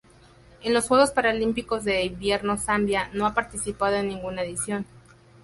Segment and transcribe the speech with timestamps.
[0.63, 4.87] En los Juegos Paralímpicos de Invierno Zambia no ha participado en ninguna edición.